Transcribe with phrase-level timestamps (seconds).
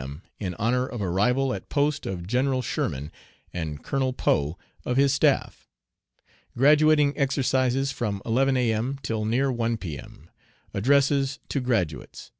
[0.00, 0.22] M.
[0.38, 3.10] in honor of arrival at post of General Sherman
[3.52, 5.66] and Colonel Poe of his staff.
[6.56, 9.00] Graduating exercises from 11 A.M.
[9.02, 10.30] till near 1 P.M.
[10.72, 12.30] Addresses to graduates.